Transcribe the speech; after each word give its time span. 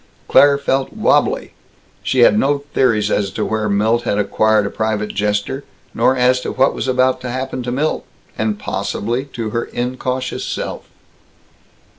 Claire 0.27 0.57
felt 0.57 0.93
wabbly. 0.93 1.53
She 2.01 2.21
had 2.21 2.35
no 2.35 2.63
theories 2.73 3.11
as 3.11 3.29
to 3.33 3.45
where 3.45 3.69
Milt 3.69 4.01
had 4.01 4.17
acquired 4.17 4.65
a 4.65 4.71
private 4.71 5.13
jester, 5.13 5.63
nor 5.93 6.17
as 6.17 6.41
to 6.41 6.51
what 6.51 6.73
was 6.73 6.87
about 6.87 7.21
to 7.21 7.29
happen 7.29 7.61
to 7.61 7.71
Milt 7.71 8.03
and 8.35 8.57
possibly 8.57 9.25
to 9.25 9.51
her 9.51 9.65
incautious 9.65 10.43
self. 10.43 10.89